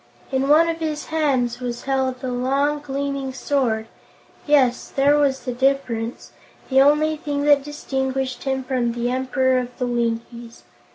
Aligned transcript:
In 0.31 0.49
one 0.49 0.67
of 0.67 0.79
his 0.79 1.05
hands 1.13 1.59
was 1.59 1.83
held 1.83 2.23
a 2.23 2.31
long, 2.31 2.79
gleaming 2.79 3.33
sword. 3.33 3.85
Yes, 4.47 4.87
there 4.89 5.15
was 5.15 5.41
the 5.41 5.53
difference, 5.53 6.31
the 6.71 6.81
only 6.81 7.17
thing 7.17 7.43
that 7.43 7.63
distinguished 7.63 8.41
him 8.45 8.63
from 8.63 8.93
the 8.93 9.11
Emperor 9.11 9.59
of 9.59 9.77
the 9.77 9.85
Winkies. 9.85 10.63